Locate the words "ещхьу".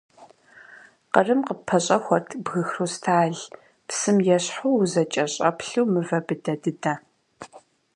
4.35-4.69